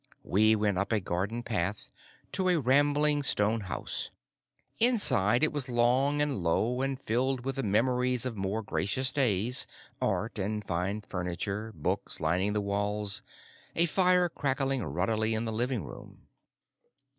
We 0.23 0.55
went 0.55 0.79
up 0.79 0.91
a 0.91 0.99
garden 0.99 1.43
path 1.43 1.91
to 2.31 2.49
a 2.49 2.59
rambling 2.59 3.21
stone 3.21 3.59
house. 3.61 4.09
Inside, 4.79 5.43
it 5.43 5.51
was 5.53 5.69
long 5.69 6.23
and 6.23 6.39
low 6.41 6.81
and 6.81 6.99
filled 6.99 7.45
with 7.45 7.57
the 7.57 7.61
memoirs 7.61 8.25
of 8.25 8.35
more 8.35 8.63
gracious 8.63 9.13
days, 9.13 9.67
art 10.01 10.39
and 10.39 10.65
fine 10.65 11.01
furniture, 11.01 11.71
books 11.75 12.19
lining 12.19 12.53
the 12.53 12.61
walls, 12.61 13.21
a 13.75 13.85
fire 13.85 14.27
crackling 14.27 14.81
ruddily 14.83 15.35
in 15.35 15.45
the 15.45 15.53
living 15.53 15.83
room. 15.83 16.23